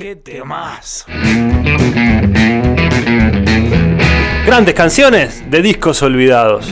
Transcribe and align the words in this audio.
¡Qué 0.00 0.16
temas! 0.16 1.04
Grandes 4.46 4.74
canciones 4.74 5.50
de 5.50 5.60
discos 5.60 6.02
olvidados. 6.02 6.66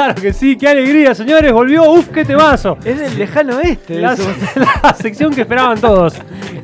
Claro 0.00 0.14
que 0.14 0.32
sí, 0.32 0.56
qué 0.56 0.66
alegría, 0.66 1.14
señores, 1.14 1.52
volvió, 1.52 1.92
uf, 1.92 2.08
qué 2.08 2.24
temazo. 2.24 2.78
Es 2.86 2.98
del 2.98 3.18
lejano 3.18 3.58
oeste. 3.58 4.00
La, 4.00 4.14
eso. 4.14 4.30
la 4.82 4.94
sección 4.94 5.30
que 5.34 5.42
esperaban 5.42 5.78
todos. 5.78 6.14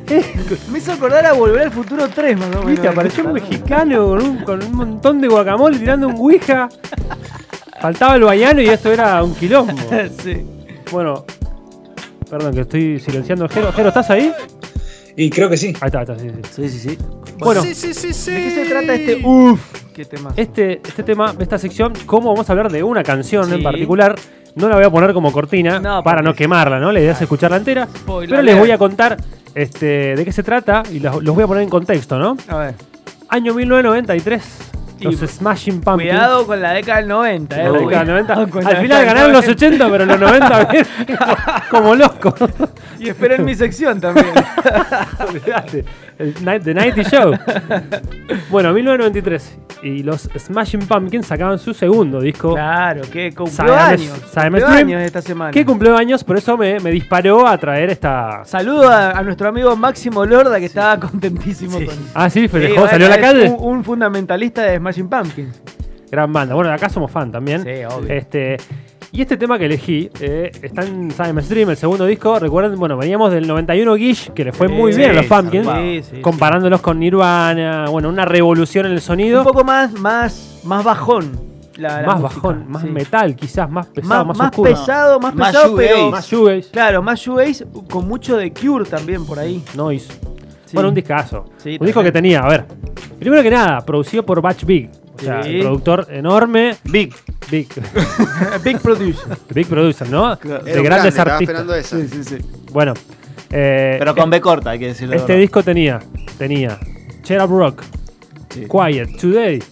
Me 0.71 0.79
hizo 0.79 0.93
acordar 0.93 1.23
a 1.23 1.33
Volver 1.33 1.67
al 1.67 1.71
Futuro 1.71 2.09
3, 2.09 2.35
más 2.35 2.47
o 2.47 2.49
menos. 2.49 2.65
Viste, 2.65 2.87
apareció 2.87 3.25
un 3.25 3.33
mexicano 3.33 4.07
con 4.07 4.23
un, 4.23 4.37
con 4.37 4.63
un 4.63 4.75
montón 4.75 5.21
de 5.21 5.27
guacamole 5.27 5.77
tirando 5.77 6.07
un 6.07 6.15
ouija. 6.15 6.67
Faltaba 7.79 8.15
el 8.15 8.23
baiano 8.23 8.59
y 8.59 8.69
esto 8.69 8.91
era 8.91 9.21
un 9.21 9.35
quilombo. 9.35 9.77
sí. 10.23 10.43
Bueno, 10.91 11.23
perdón 12.27 12.55
que 12.55 12.61
estoy 12.61 12.99
silenciando 12.99 13.45
a 13.45 13.49
Jero. 13.49 13.71
Jero, 13.71 13.89
¿estás 13.89 14.09
ahí? 14.09 14.33
Y 15.15 15.29
creo 15.29 15.47
que 15.47 15.57
sí. 15.57 15.75
Ahí 15.79 15.89
está, 15.89 15.99
ahí 15.99 16.05
está, 16.09 16.17
sí, 16.17 16.29
sí. 16.29 16.41
Sí, 16.55 16.69
sí, 16.69 16.89
sí. 16.89 16.97
Bueno, 17.37 17.61
Sí, 17.61 17.75
sí, 17.75 17.93
sí, 17.93 18.13
sí. 18.15 18.31
¿De 18.31 18.41
qué 18.41 18.49
se 18.49 18.65
trata 18.65 18.95
este 18.95 19.21
uff? 19.23 19.86
Qué 19.97 20.05
tema. 20.05 20.31
este, 20.37 20.73
este 20.87 21.01
tema, 21.01 21.33
esta 21.39 21.57
sección, 21.57 21.91
cómo 22.05 22.29
vamos 22.31 22.47
a 22.49 22.53
hablar 22.53 22.71
de 22.71 22.83
una 22.83 23.01
canción 23.03 23.45
Sí. 23.45 23.55
en 23.55 23.63
particular, 23.63 24.15
no 24.55 24.69
la 24.69 24.75
voy 24.75 24.85
a 24.85 24.91
poner 24.91 25.11
como 25.11 25.31
cortina 25.31 25.79
No, 25.79 26.03
para 26.03 26.21
no 26.21 26.35
quemarla, 26.35 26.79
¿no? 26.79 26.91
La 26.91 26.99
idea 26.99 27.13
es 27.13 27.21
escucharla 27.21 27.57
entera. 27.57 27.87
Spoiler 27.87 28.29
Pero 28.29 28.41
les 28.43 28.57
voy 28.59 28.69
a 28.69 28.77
contar 28.77 29.17
este, 29.55 30.15
de 30.15 30.23
qué 30.23 30.31
se 30.31 30.43
trata 30.43 30.83
y 30.91 30.99
los, 30.99 31.23
los 31.23 31.33
voy 31.33 31.43
a 31.43 31.47
poner 31.47 31.63
en 31.63 31.69
contexto, 31.69 32.19
¿no? 32.19 32.37
A 32.47 32.57
ver. 32.57 32.75
Año 33.29 33.55
1993, 33.55 34.43
los 34.99 35.15
Smashing 35.15 35.81
Pumpkins. 35.81 36.09
Cuidado 36.11 36.45
con 36.47 36.61
la 36.61 36.71
década 36.73 36.99
del 36.99 37.07
90, 37.07 37.55
eh. 37.61 37.63
La 37.71 37.71
década 37.79 37.99
del 37.99 38.07
90. 38.07 38.47
con 38.47 38.67
Al 38.67 38.73
la 38.73 38.79
final 38.81 39.05
ganaron 39.05 39.31
los 39.33 39.45
90. 39.45 39.65
80, 39.65 39.91
pero 39.91 40.05
los 40.05 40.19
90 40.19 40.65
bien, 40.71 40.85
como 41.69 41.95
loco. 41.95 42.35
Y 42.99 43.09
esperen 43.09 43.45
mi 43.45 43.53
sección 43.55 43.99
también. 44.01 44.27
Olvidate. 45.27 45.85
El 46.17 46.33
Night- 46.43 46.63
The 46.63 46.73
Nighty 46.73 47.03
Show. 47.03 47.31
Bueno, 48.49 48.73
1993. 48.73 49.57
Y 49.83 50.01
los 50.01 50.21
Smashing 50.35 50.87
Pumpkins 50.87 51.27
sacaban 51.27 51.59
su 51.59 51.71
segundo 51.75 52.19
disco. 52.19 52.53
claro, 52.55 53.01
que 53.11 53.31
cumplió 53.31 53.67
Siamese- 53.75 53.77
años. 53.91 54.21
Siamese 54.31 54.65
Cumplió 54.65 54.67
Dream. 54.67 54.87
años 54.87 55.01
esta 55.03 55.21
semana. 55.21 55.51
Que 55.51 55.63
cumplió 55.65 55.95
años, 55.95 56.23
por 56.23 56.37
eso 56.37 56.57
me, 56.57 56.79
me 56.79 56.89
disparó 56.89 57.45
a 57.47 57.55
traer 57.59 57.91
esta. 57.91 58.43
Saludo 58.45 58.89
a, 58.89 59.11
a 59.11 59.21
nuestro 59.21 59.47
amigo 59.49 59.75
Máximo 59.75 60.25
Lorda 60.25 60.57
que 60.59 60.65
estaba 60.65 60.99
contentísimo 60.99 61.77
con. 61.77 61.95
Ah, 62.15 62.27
sí, 62.31 62.37
Sí, 62.41 62.47
festejó, 62.47 62.75
bueno, 62.75 62.89
salió 62.89 63.05
a 63.07 63.09
la 63.11 63.19
calle. 63.21 63.49
Un, 63.49 63.77
un 63.77 63.83
fundamentalista 63.83 64.63
de 64.63 64.77
Smashing 64.77 64.86
Pumpkins. 64.95 65.61
Gran 66.11 66.31
banda. 66.31 66.55
Bueno, 66.55 66.69
de 66.69 66.75
acá 66.75 66.89
somos 66.89 67.11
fan 67.11 67.31
también. 67.31 67.63
Sí, 67.63 67.83
obvio. 67.83 68.13
Este, 68.13 68.57
y 69.11 69.21
este 69.21 69.35
tema 69.35 69.57
que 69.59 69.65
elegí 69.65 70.09
eh, 70.21 70.51
está 70.61 70.83
en 70.85 71.11
Simon's 71.11 71.49
Dream, 71.49 71.69
el 71.71 71.77
segundo 71.77 72.05
disco. 72.05 72.39
Recuerden, 72.39 72.79
bueno, 72.79 72.95
veníamos 72.97 73.31
del 73.31 73.45
91 73.47 73.95
Gish, 73.97 74.29
que 74.31 74.45
le 74.45 74.53
fue 74.53 74.67
muy 74.69 74.93
Sí, 74.93 74.99
bien 74.99 75.11
a 75.11 75.13
los 75.13 75.25
Pumpkins. 75.25 75.67
sí, 75.67 76.03
sí, 76.15 76.21
comparándolos 76.21 76.79
con 76.81 76.99
Nirvana. 76.99 77.85
Bueno, 77.89 78.07
una 78.09 78.23
revolución 78.25 78.85
en 78.85 78.93
el 78.93 79.01
sonido. 79.01 79.39
Un 79.41 79.45
poco 79.47 79.63
más, 79.65 79.91
más, 79.99 80.61
más 80.63 80.83
bajón. 80.83 81.45
La, 81.77 82.01
la 82.01 82.07
más 82.07 82.21
música, 82.21 82.35
bajón, 82.41 82.65
más 82.69 82.81
sí. 82.81 82.87
metal, 82.89 83.35
quizás, 83.35 83.69
más 83.69 83.85
pesado, 83.87 84.25
Más, 84.25 84.27
más, 84.29 84.37
más 84.37 84.47
oscuro. 84.49 84.69
pesado, 84.71 85.19
más, 85.19 85.35
Más 85.35 85.51
pesado, 85.51 85.75
pero. 85.75 86.09
Más 86.09 86.27
shoegaze. 86.27 86.71
Claro, 86.71 87.03
más 87.03 87.19
shoegaze 87.19 87.67
con 87.89 88.07
mucho 88.07 88.35
de 88.37 88.51
Cure 88.51 88.85
también 88.89 89.25
por 89.25 89.37
ahí. 89.37 89.63
Noise. 89.75 90.07
Sí. 90.65 90.71
Bueno, 90.73 90.89
un 90.89 90.95
discazo. 90.95 91.45
Sí, 91.57 91.77
un 91.79 91.85
disco 91.85 92.01
que 92.01 92.11
tenía, 92.11 92.39
a 92.39 92.47
ver. 92.49 92.65
Primero 93.19 93.41
que 93.43 93.49
nada, 93.51 93.81
producido 93.81 94.23
por 94.25 94.41
Batch 94.41 94.63
Big. 94.65 94.89
O 95.15 95.19
sea, 95.19 95.41
Sí. 95.43 95.55
el 95.55 95.61
productor 95.61 96.07
enorme. 96.11 96.75
Big. 96.83 97.13
Big. 97.49 97.67
Big 98.63 98.79
Producer. 98.79 99.37
Big 99.53 99.67
producer, 99.67 100.09
¿no? 100.09 100.37
Claro. 100.37 100.63
De 100.63 100.71
grandes 100.73 100.83
grande, 100.83 101.09
estaba 101.09 101.33
artistas. 101.33 101.41
esperando 101.41 101.75
esa. 101.75 101.97
Sí, 101.97 102.07
sí, 102.07 102.23
sí. 102.23 102.37
Bueno. 102.71 102.93
eh, 103.49 103.95
Pero 103.99 104.15
con 104.15 104.29
B 104.29 104.39
corta, 104.41 104.71
hay 104.71 104.79
que 104.79 104.87
decirlo. 104.87 105.15
este 105.15 105.35
disco 105.37 105.63
tenía, 105.63 105.99
tenía 106.37 106.77
Cheer 107.23 107.41
Up 107.43 107.49
Rock, 107.49 107.83
Sí. 108.49 108.65
Quiet, 108.69 109.17
Today, 109.19 109.63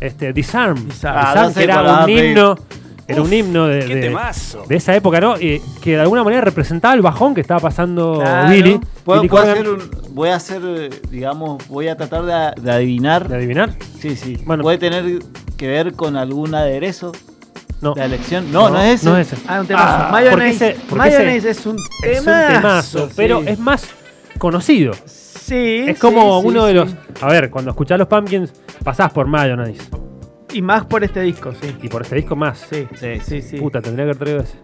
este, 0.00 0.32
Disarm, 0.32 0.86
Disarm. 0.86 1.16
Ah, 1.18 1.30
Disarm, 1.30 1.46
no 1.46 1.50
sé 1.52 1.58
que 1.58 1.64
era 1.64 1.74
cuál 1.74 1.86
vas 1.86 2.00
a 2.00 2.04
un 2.04 2.10
himno, 2.10 2.56
era 3.08 3.22
un 3.22 3.32
himno 3.32 3.66
de, 3.66 3.78
¡Qué 3.86 3.94
de- 3.96 4.00
temazo! 4.02 4.64
de 4.68 4.76
esa 4.76 4.94
época, 4.94 5.20
¿no? 5.20 5.38
Y 5.40 5.60
que 5.82 5.92
de 5.92 6.00
alguna 6.00 6.22
manera 6.24 6.42
representaba 6.42 6.94
el 6.94 7.02
bajón 7.02 7.34
que 7.34 7.40
estaba 7.40 7.60
pasando 7.60 8.18
Claro. 8.20 8.50
Billy. 8.50 8.80
¿Puedo, 9.04 9.20
Billy 9.20 9.28
puedo 9.30 9.44
Corgan. 9.44 9.58
hacer 9.62 9.68
un, 9.74 10.03
voy 10.14 10.30
a 10.30 10.36
hacer, 10.36 10.62
eh, 10.64 10.90
digamos, 11.10 11.66
voy 11.68 11.88
a 11.88 11.96
tratar 11.96 12.24
de, 12.24 12.62
de 12.62 12.70
adivinar. 12.72 13.28
¿De 13.28 13.36
adivinar? 13.36 13.70
Sí, 13.98 14.16
sí. 14.16 14.38
Bueno. 14.46 14.62
¿Puede 14.62 14.78
tener 14.78 15.18
que 15.56 15.66
ver 15.68 15.92
con 15.94 16.16
algún 16.16 16.54
aderezo 16.54 17.12
No. 17.82 17.92
de 17.94 18.00
la 18.00 18.06
elección? 18.06 18.50
No, 18.52 18.70
no, 18.70 18.80
es 18.80 19.00
ese. 19.00 19.10
No 19.10 19.18
es 19.18 19.32
ese. 19.32 19.42
Ah, 19.46 19.60
un 19.60 19.66
temazo. 19.66 19.86
Ah, 20.06 20.08
Mayonnaise, 20.12 20.70
ese- 20.70 20.80
porque 20.88 21.10
Mayonnaise 21.10 21.50
ese 21.50 21.60
es 21.60 21.66
un 21.66 21.76
Es 22.02 22.18
un 22.20 22.24
temazo. 22.26 22.52
temazo, 22.98 23.08
pero 23.16 23.40
sí. 23.42 23.48
es 23.48 23.58
más 23.58 23.88
conocido. 24.38 24.92
Sí, 25.04 25.84
Es 25.88 25.98
como 25.98 26.40
sí, 26.40 26.42
sí, 26.42 26.48
uno 26.48 26.64
de 26.64 26.72
sí. 26.72 26.76
los. 26.78 27.22
A 27.22 27.26
ver, 27.28 27.50
cuando 27.50 27.72
escuchás 27.72 27.98
los 27.98 28.08
Pumpkins, 28.08 28.52
pasás 28.82 29.12
por 29.12 29.26
Mayonnaise. 29.26 29.82
Y 30.52 30.62
más 30.62 30.86
por 30.86 31.02
este 31.02 31.20
disco, 31.20 31.52
sí. 31.60 31.76
Y 31.82 31.88
por 31.88 32.02
este 32.02 32.14
disco 32.14 32.36
más. 32.36 32.64
Sí, 32.70 32.86
Sí, 32.94 33.18
sí, 33.22 33.42
sí. 33.42 33.56
Puta, 33.58 33.82
tendría 33.82 34.04
que 34.06 34.10
haber 34.12 34.16
traído 34.16 34.40
ese. 34.40 34.56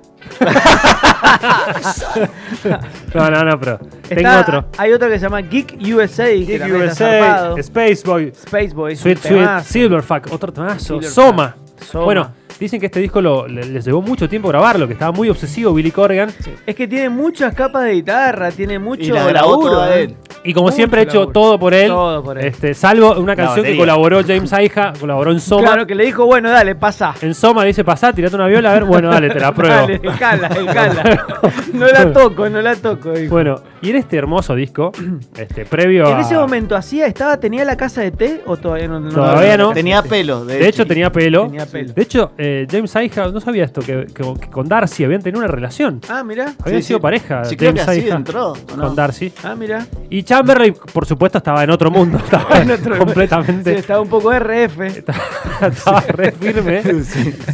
No, 3.14 3.30
no, 3.30 3.44
no, 3.44 3.58
pero. 3.60 3.78
Tengo 4.08 4.20
Está- 4.20 4.40
otro. 4.40 4.64
Hay 4.78 4.92
otro 4.92 5.08
que 5.08 5.14
se 5.14 5.20
llama 5.20 5.40
Geek 5.40 5.76
USA. 5.94 6.24
que 6.26 6.36
Geek 6.44 6.58
también 6.60 6.82
está 6.82 7.52
USA. 7.54 7.60
Space 7.60 8.02
Boy, 8.04 8.28
Space 8.36 8.74
Boy. 8.74 8.96
Sweet 8.96 9.18
Sweet, 9.18 9.34
temazo. 9.36 9.72
Silverfuck, 9.72 10.32
otro 10.32 10.52
temazo, 10.52 10.78
Silverfuck. 11.00 11.12
Soma. 11.12 11.56
Soma. 11.90 12.04
Bueno, 12.04 12.32
dicen 12.60 12.78
que 12.78 12.86
este 12.86 13.00
disco 13.00 13.20
lo- 13.20 13.48
le- 13.48 13.64
les 13.64 13.84
llevó 13.84 14.00
mucho 14.02 14.28
tiempo 14.28 14.48
grabarlo, 14.48 14.86
que 14.86 14.92
estaba 14.92 15.10
muy 15.10 15.28
obsesivo 15.30 15.72
Billy 15.74 15.90
Corgan. 15.90 16.30
Es 16.66 16.76
que 16.76 16.86
tiene 16.86 17.08
muchas 17.08 17.54
capas 17.54 17.84
de 17.84 17.94
guitarra, 17.94 18.50
tiene 18.52 18.78
mucho 18.78 19.02
Y 19.02 19.08
la 19.10 19.24
grabó 19.26 19.50
laburo, 19.52 19.70
toda 19.72 19.96
¿eh? 19.96 20.02
él. 20.04 20.16
Y 20.42 20.54
como 20.54 20.66
Mucho 20.66 20.76
siempre 20.76 21.00
ha 21.00 21.02
hecho 21.04 21.26
todo 21.28 21.58
por 21.58 21.74
él. 21.74 21.88
Todo 21.88 22.22
por 22.22 22.38
él. 22.38 22.46
Este, 22.46 22.72
salvo 22.72 23.12
una 23.18 23.36
canción 23.36 23.64
que 23.66 23.76
colaboró 23.76 24.22
James 24.26 24.50
Aija, 24.54 24.92
colaboró 24.98 25.32
en 25.32 25.40
Soma. 25.40 25.62
Claro, 25.64 25.86
que 25.86 25.94
le 25.94 26.04
dijo, 26.04 26.24
bueno, 26.24 26.50
dale, 26.50 26.74
pasa. 26.76 27.14
En 27.20 27.34
Soma 27.34 27.62
le 27.62 27.68
dice, 27.68 27.84
pasá, 27.84 28.12
tirate 28.12 28.36
una 28.36 28.46
viola, 28.46 28.70
a 28.70 28.74
ver, 28.74 28.84
bueno, 28.84 29.10
dale, 29.10 29.28
te 29.28 29.38
la 29.40 29.52
pruebo. 29.54 29.74
Dale, 29.74 30.00
escala, 30.02 30.46
escala. 30.48 31.26
no 31.74 31.86
la 31.86 32.12
toco, 32.12 32.48
no 32.48 32.62
la 32.62 32.74
toco. 32.76 33.12
Bueno, 33.28 33.60
y 33.82 33.90
en 33.90 33.96
este 33.96 34.16
hermoso 34.16 34.54
disco, 34.54 34.92
este, 35.38 35.64
previo 35.64 36.06
en 36.08 36.16
a... 36.16 36.20
ese 36.20 36.34
momento, 36.36 36.76
¿hacía, 36.76 37.06
estaba, 37.06 37.38
tenía 37.38 37.64
la 37.64 37.76
casa 37.76 38.02
de 38.02 38.10
té 38.10 38.42
o 38.46 38.56
todavía 38.56 38.88
no? 38.88 39.08
Todavía 39.08 39.56
no. 39.56 39.72
Tenía 39.72 40.02
pelo, 40.02 40.44
de, 40.44 40.58
De 40.58 40.68
hecho, 40.68 40.86
tenía 40.86 41.10
pelo. 41.10 41.46
Tenía 41.46 41.66
pelo. 41.66 41.92
De 41.92 42.02
hecho, 42.02 42.32
eh, 42.38 42.66
James 42.70 42.94
Aija, 42.96 43.28
no 43.28 43.40
sabía 43.40 43.64
esto, 43.64 43.80
que, 43.80 44.06
que- 44.14 44.34
que 44.40 44.48
con 44.50 44.68
Darcy 44.68 45.04
habían 45.04 45.22
tenido 45.22 45.38
una 45.40 45.48
relación. 45.48 46.00
Ah, 46.08 46.22
mira. 46.24 46.54
Habían 46.64 46.82
Sí, 46.82 46.88
sido 46.88 46.98
sí. 46.98 47.02
pareja, 47.02 47.44
Sí, 47.44 47.56
creo 47.56 47.72
que 47.72 47.80
James 47.80 47.88
así 47.98 48.00
Aija 48.06 48.16
entró, 48.16 48.52
¿o 48.52 48.76
no? 48.76 48.86
con 48.88 48.94
Darcy. 48.96 49.32
Ah, 49.42 49.54
mira. 49.58 49.86
Y 50.10 50.22
Chamberlain, 50.22 50.74
por 50.92 51.06
supuesto, 51.06 51.38
estaba 51.38 51.64
en 51.64 51.70
otro 51.70 51.90
mundo. 51.90 52.18
Estaba 52.30 52.58
En 52.60 52.70
otro- 52.70 52.98
completamente... 52.98 53.72
Sí, 53.74 53.78
estaba 53.80 54.00
un 54.00 54.08
poco 54.08 54.32
RF. 54.32 54.80
estaba 55.62 56.00
re 56.08 56.32
firme. 56.32 56.82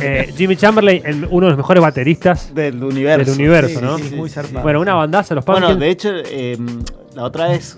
Eh, 0.00 0.32
Jimmy 0.36 0.56
Chamberlain, 0.56 1.02
el- 1.04 1.26
uno 1.30 1.46
de 1.46 1.50
los 1.52 1.56
mejores 1.56 1.82
bateristas 1.82 2.54
Del 2.54 2.82
universo. 2.82 3.30
del 3.30 3.40
universo, 3.40 3.78
Sí, 3.80 3.84
¿no? 3.84 3.98
sí, 3.98 4.14
muy 4.14 4.28
zarpado. 4.28 4.62
Bueno, 4.62 4.80
una 4.80 4.94
bandaza, 4.94 5.34
los 5.34 5.44
Pumpkins. 5.44 5.66
Bueno, 5.66 5.80
de 5.80 5.90
hecho, 5.90 6.15
eh, 6.24 6.56
la 7.14 7.24
otra 7.24 7.48
vez 7.48 7.76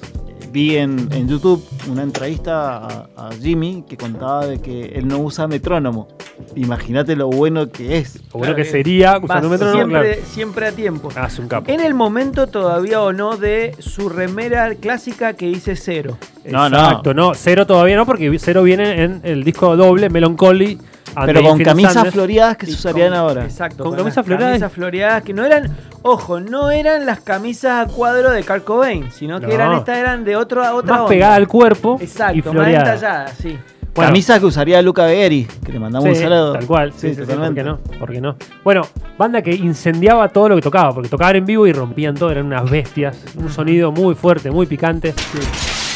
vi 0.50 0.76
en, 0.76 1.09
en 1.12 1.28
YouTube 1.28 1.62
una 1.91 2.03
entrevista 2.03 2.78
a, 2.78 3.09
a 3.16 3.31
Jimmy 3.41 3.84
que 3.87 3.97
contaba 3.97 4.47
de 4.47 4.60
que 4.60 4.87
él 4.94 5.06
no 5.06 5.19
usa 5.19 5.47
metrónomo. 5.47 6.09
Imagínate 6.54 7.16
lo 7.16 7.28
bueno 7.28 7.69
que 7.71 7.99
es. 7.99 8.19
o 8.32 8.38
bueno 8.38 8.54
que 8.54 8.62
Claro, 8.62 8.71
sería 8.71 9.19
usando 9.22 9.49
un 9.49 9.53
metrónomo, 9.53 9.76
siempre, 9.78 10.12
claro. 10.15 10.28
siempre 10.32 10.66
a 10.69 10.72
tiempo. 10.72 11.09
Ah, 11.16 11.26
es 11.26 11.38
un 11.38 11.49
capo. 11.49 11.71
En 11.71 11.81
el 11.81 11.94
momento 11.94 12.47
todavía 12.47 13.03
o 13.03 13.12
no 13.12 13.37
de 13.37 13.75
su 13.78 14.09
remera 14.09 14.75
clásica 14.76 15.34
que 15.34 15.47
dice 15.47 15.76
cero. 15.76 16.17
No, 16.46 16.70
no. 16.70 16.79
Exacto, 16.79 17.12
no. 17.14 17.35
Cero 17.35 17.67
todavía 17.67 17.96
no, 17.96 18.06
porque 18.06 18.35
cero 18.38 18.62
viene 18.62 19.02
en 19.02 19.20
el 19.25 19.44
disco 19.44 19.76
doble 19.76 20.08
Melancholy. 20.08 20.79
Pero 21.26 21.43
con 21.43 21.58
camisas 21.62 21.93
Sadness. 21.94 22.12
floreadas 22.14 22.56
que 22.56 22.66
se 22.66 22.72
Y 22.72 22.75
usarían 22.75 23.08
con- 23.10 23.19
ahora. 23.19 23.44
Exacto. 23.44 23.82
Con 23.84 23.93
las 23.93 23.99
camisas 24.02 24.25
floreadas. 24.26 24.52
Camisas 24.55 24.72
floreadas 24.72 25.22
que 25.22 25.34
no 25.34 25.44
eran, 25.44 25.76
ojo, 26.02 26.40
no 26.40 26.70
eran 26.70 27.06
las 27.06 27.20
camisas 27.20 27.87
a 27.88 27.90
cuadro 27.90 28.31
de 28.31 28.44
Kurt 28.44 28.64
Cobain, 28.64 29.10
sino 29.12 29.40
que 29.40 29.46
No. 29.49 29.52
eran 29.52 29.72
estas 29.75 29.99
eran 29.99 30.25
de 30.25 30.37
otro, 30.37 30.60
otra 30.75 30.93
Más 30.93 31.00
onda. 31.02 31.08
pegada 31.08 31.34
al 31.34 31.49
cuerpo 31.49 31.96
y 32.00 32.05
Exacto, 32.05 32.37
más 32.37 32.52
floreada. 32.52 32.94
entalladas, 32.94 33.32
sí. 33.40 33.58
Bueno, 33.94 34.10
Camisas 34.10 34.38
que 34.38 34.46
usaría 34.46 34.81
Luca 34.81 35.06
Begheri, 35.06 35.49
que 35.64 35.72
le 35.72 35.81
mandamos 35.81 36.05
sí, 36.08 36.14
un 36.14 36.20
saludo. 36.20 36.52
Tal 36.52 36.66
cual, 36.66 36.93
sí, 36.93 37.14
sí, 37.16 37.22
sí, 37.26 37.32
¿por 37.34 37.52
qué 37.54 37.64
no? 37.64 37.78
¿Por 37.99 38.12
qué 38.12 38.20
no? 38.20 38.37
Bueno, 38.62 38.82
banda 39.19 39.43
que 39.43 39.52
incendiaba 39.52 40.28
todo 40.28 40.50
lo 40.50 40.54
que 40.54 40.62
tocaba, 40.62 40.94
porque 40.94 41.08
tocaban 41.08 41.34
en 41.34 41.44
vivo 41.44 41.66
y 41.66 41.72
rompían 41.72 42.14
todo, 42.14 42.31
eran 42.31 42.46
unas 42.46 42.70
bestias, 42.70 43.16
un 43.37 43.50
sonido 43.50 43.90
muy 43.90 44.14
fuerte, 44.14 44.52
muy 44.52 44.66
picante. 44.66 45.14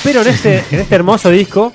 Pero 0.03 0.23
en 0.23 0.29
este, 0.29 0.65
en 0.73 0.81
este 0.81 0.95
hermoso 0.97 1.31
disco 1.31 1.71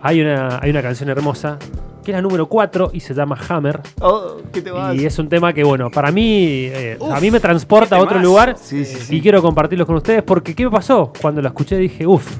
hay 0.00 0.20
una, 0.20 0.60
hay 0.62 0.70
una 0.70 0.82
canción 0.82 1.08
hermosa, 1.08 1.58
que 2.06 2.12
es 2.12 2.16
la 2.16 2.22
número 2.22 2.46
4 2.46 2.90
y 2.94 3.00
se 3.00 3.12
llama 3.14 3.36
Hammer. 3.48 3.80
Oh, 4.00 4.36
¿qué 4.52 4.62
te 4.62 4.70
vas? 4.70 4.94
Y 4.94 5.04
es 5.04 5.18
un 5.18 5.28
tema 5.28 5.52
que, 5.52 5.64
bueno, 5.64 5.90
para 5.90 6.12
mí, 6.12 6.46
eh, 6.72 6.96
Uf, 7.00 7.12
a 7.12 7.18
mí 7.20 7.32
me 7.32 7.40
transporta 7.40 7.96
a 7.96 7.98
otro 7.98 8.10
temazo. 8.10 8.28
lugar 8.28 8.56
Sí, 8.56 8.84
sí, 8.84 8.96
y 8.96 9.00
sí. 9.16 9.20
quiero 9.20 9.42
compartirlos 9.42 9.86
con 9.88 9.96
ustedes 9.96 10.22
porque 10.22 10.54
¿qué 10.54 10.64
me 10.64 10.70
pasó? 10.70 11.12
Cuando 11.20 11.42
la 11.42 11.48
escuché 11.48 11.76
dije, 11.76 12.06
uff, 12.06 12.36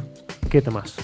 ¿Qué 0.48 0.62
tomás? 0.62 0.94